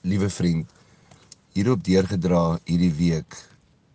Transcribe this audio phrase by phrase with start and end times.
[0.00, 0.68] liewe vriend,
[1.52, 3.36] hierop deurgedra hierdie week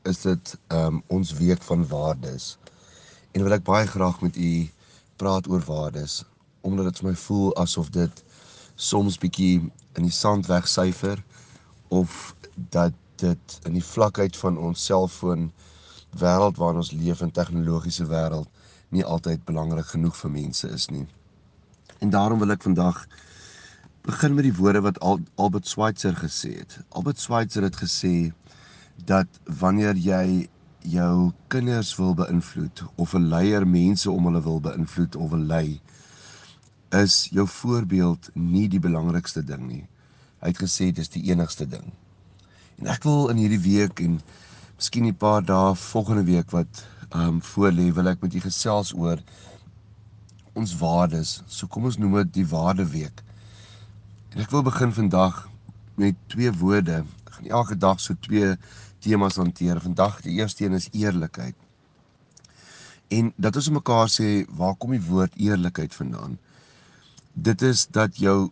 [0.05, 2.57] is dit um ons week van waardes.
[3.33, 4.51] En wil ek baie graag met u
[5.17, 6.23] praat oor waardes
[6.65, 8.21] omdat dit vir my voel asof dit
[8.75, 9.63] soms bietjie
[9.97, 11.21] in die sand wegsyfer
[11.93, 12.35] of
[12.73, 15.51] dat dit in die vlakheid van ons selfoon
[16.21, 18.49] wêreld waarin ons leef in tegnologiese wêreld
[18.93, 21.05] nie altyd belangrik genoeg vir mense is nie.
[22.01, 23.05] En daarom wil ek vandag
[24.05, 24.99] begin met die woorde wat
[25.35, 26.77] Albert Schweitzer gesê het.
[26.89, 28.33] Albert Schweitzer het gesê
[29.09, 29.27] dat
[29.59, 30.47] wanneer jy
[30.85, 35.81] jou kinders wil beïnvloed of 'n leier mense om hulle wil beïnvloed of wil lei,
[36.91, 39.87] is jou voorbeeld nie die belangrikste ding nie.
[40.39, 41.93] Hy het gesê dis die enigste ding.
[42.77, 44.21] En ek wil in hierdie week en
[44.77, 48.51] miskien 'n paar dae volgende week wat ehm um, voor lê, wil ek met julle
[48.51, 49.17] gesels oor
[50.53, 51.41] ons waardes.
[51.47, 53.23] So kom ons noem dit die waardeweek.
[54.35, 55.35] En ek wil begin vandag
[55.95, 57.05] met twee woorde.
[57.23, 58.49] Ek gaan elke dag so twee
[58.99, 59.79] temas hanteer.
[59.79, 61.55] Vandag die eerste een is eerlikheid.
[63.15, 66.35] En dat ons mekaar sê, waar kom die woord eerlikheid vandaan?
[67.31, 68.49] Dit is dat jou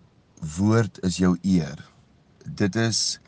[0.56, 1.84] woord is jou eer.
[2.48, 3.20] Dit is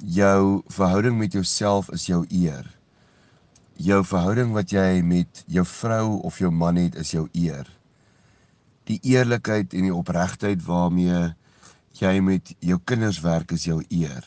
[0.00, 2.64] jou verhouding met jouself is jou eer.
[3.76, 7.68] Jou verhouding wat jy met jou vrou of jou man het is jou eer.
[8.88, 11.34] Die eerlikheid en die opregtheid waarmee
[12.00, 14.24] jy met jou kinders werk is jou eer.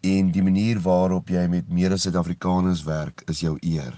[0.00, 3.96] En die manier waarop jy met mede Suid-Afrikaners werk is jou eer.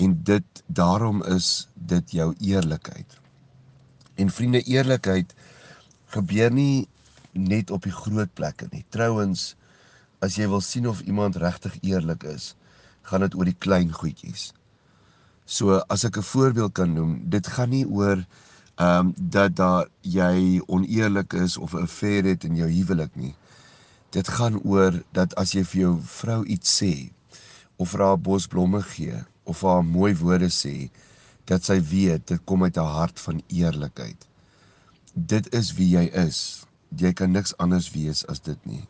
[0.00, 3.18] En dit daarom is dit jou eerlikheid.
[4.14, 5.34] En vriende, eerlikheid
[6.12, 6.88] gebeur nie
[7.32, 8.84] net op die groot plekke nie.
[8.92, 9.52] Trouwens,
[10.20, 12.52] as jy wil sien of iemand regtig eerlik is,
[13.08, 14.52] gaan dit oor die klein goedjies.
[15.44, 18.24] So as ek 'n voorbeeld kan noem, dit gaan nie oor
[18.74, 23.34] ehm um, dat daar jy oneerlik is of 'n affair het in jou huwelik nie.
[24.10, 27.12] Dit gaan oor dat as jy vir jou vrou iets sê
[27.76, 30.90] of vir haar bos blomme gee of haar mooi woorde sê,
[31.44, 34.28] dat sy weet dit kom uit 'n hart van eerlikheid.
[35.14, 36.64] Dit is wie jy is.
[36.96, 38.88] Jy kan niks anders wees as dit nie.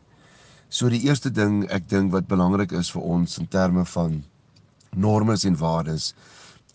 [0.69, 4.23] So die eerste ding ek dink wat belangrik is vir ons in terme van
[4.95, 6.13] normes en waardes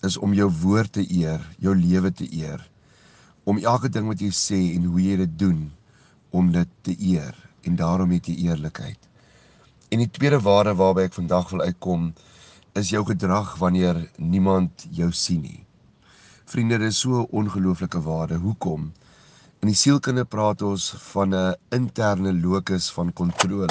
[0.03, 2.69] is om jou woord te eer, jou lewe te eer
[3.49, 5.61] om elke ding wat jy sê en hoe jy dit doen
[6.37, 8.99] om dit te eer en daarom het jy eerlikheid.
[9.89, 12.11] En die tweede waarde waarby ek vandag wil uitkom
[12.77, 15.63] is jou gedrag wanneer niemand jou sien nie.
[16.49, 18.37] Vriende, dit is so 'n ongelooflike waarde.
[18.37, 18.93] Hoekom?
[19.61, 23.67] In die sielkunde praat ons van 'n interne locus van kontrole.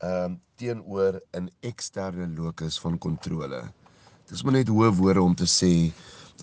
[0.00, 3.62] Ehm teenoor 'n eksterne locus van kontrole.
[4.28, 5.92] Dis maar net hoë woorde om te sê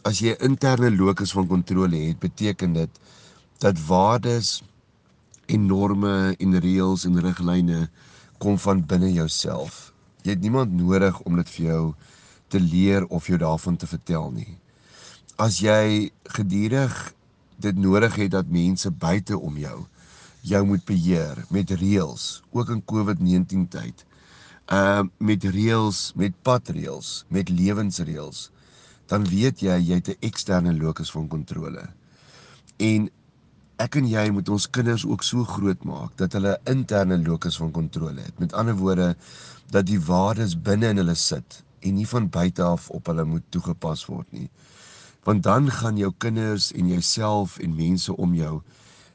[0.01, 2.99] as jy 'n interne locus van kontrole het, beteken dit
[3.59, 4.63] dat waardes
[5.45, 7.89] en norme en reëls en riglyne
[8.37, 9.93] kom van binne jouself.
[10.23, 11.93] Jy het niemand nodig om dit vir jou
[12.47, 14.57] te leer of jou daarvan te vertel nie.
[15.37, 17.13] As jy gedurig
[17.57, 19.85] dit nodig het dat mense buite om jou
[20.43, 24.05] jou moet beheer met reëls, ook in COVID-19 tyd.
[24.67, 28.49] Uh met reëls, met padreëls, met lewensreëls
[29.11, 31.87] dan weet jy jy het 'n eksterne locus van kontrole.
[32.77, 33.09] En
[33.77, 37.57] ek en jy moet ons kinders ook so groot maak dat hulle 'n interne locus
[37.57, 38.39] van kontrole het.
[38.39, 39.15] Met ander woorde
[39.69, 43.43] dat die waardes binne in hulle sit en nie van buite af op hulle moet
[43.49, 44.49] toegepas word nie.
[45.23, 48.61] Want dan gaan jou kinders en jouself en mense om jou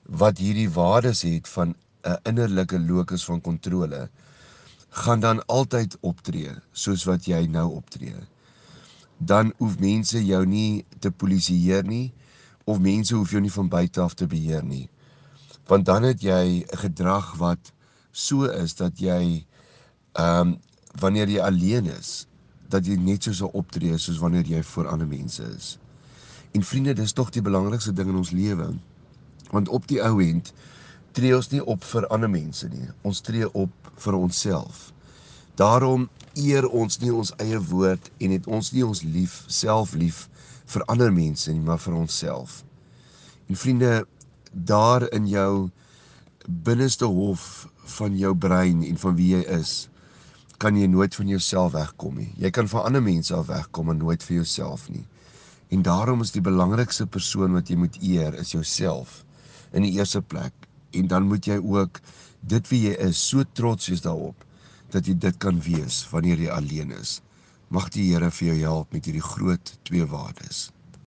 [0.03, 1.75] wat hierdie waardes het van
[2.05, 4.09] 'n innerlike locus van kontrole
[4.88, 8.15] gaan dan altyd optree soos wat jy nou optree
[9.19, 12.12] dan hoef mense jou nie te polisieer nie
[12.65, 14.89] of mense hoef jou nie van buite af te beheer nie.
[15.67, 17.73] Want dan het jy 'n gedrag wat
[18.12, 19.45] so is dat jy
[20.12, 20.59] ehm um,
[21.01, 22.27] wanneer jy alleen is,
[22.69, 25.79] dat jy net so sou optree soos wanneer jy voor ander mense is.
[26.53, 28.73] En vriende, dis tog die belangrikste ding in ons lewe.
[29.50, 30.53] Want op die ou end
[31.12, 32.88] tree ons nie op vir ander mense nie.
[33.03, 34.93] Ons tree op vir onsself.
[35.58, 36.06] Daarom
[36.38, 40.28] eer ons nie ons eie woord en het ons nie ons lief self lief
[40.70, 42.60] vir ander mense nie, maar vir onsself.
[43.50, 44.05] En vriende,
[44.52, 45.70] daar in jou
[46.46, 47.66] binneste hof
[47.99, 49.75] van jou brein en van wie jy is,
[50.62, 52.31] kan jy nooit van jouself wegkom nie.
[52.38, 55.06] Jy kan van ander mense af wegkom, maar nooit vir jouself nie.
[55.75, 59.25] En daarom is die belangrikste persoon wat jy moet eer is jouself
[59.75, 60.54] in die eerste plek.
[60.94, 61.99] En dan moet jy ook
[62.46, 64.46] dit wie jy is, so trots wees daarop
[64.93, 67.19] dat jy dit kan wees wanneer jy alleen is.
[67.69, 70.69] Mag die Here vir jou help met hierdie groot twee waardes.